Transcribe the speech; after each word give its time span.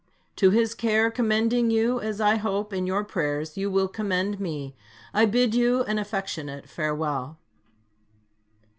To 0.37 0.49
His 0.49 0.73
care 0.73 1.11
commending 1.11 1.69
you, 1.69 1.99
as 1.99 2.19
I 2.19 2.37
hope 2.37 2.73
in 2.73 2.87
your 2.87 3.03
prayers 3.03 3.55
you 3.55 3.69
will 3.69 3.87
commend 3.87 4.39
me, 4.39 4.75
I 5.13 5.27
bid 5.27 5.53
you 5.53 5.83
an 5.83 5.99
affectionate 5.99 6.67
farewell. 6.67 7.37